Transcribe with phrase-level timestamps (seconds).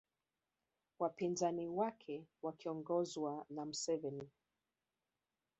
[0.99, 4.29] Wapinzani wake wakiongozwa na Museveni